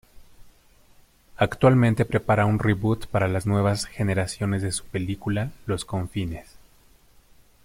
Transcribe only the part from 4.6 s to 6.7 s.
de su película Los Confines.